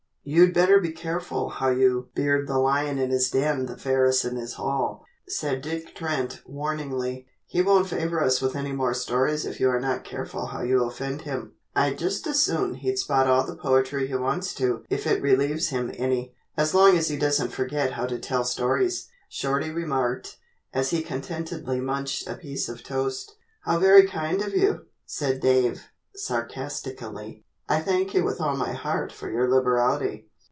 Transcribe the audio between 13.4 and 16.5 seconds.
the poetry he wants to if it relieves him any,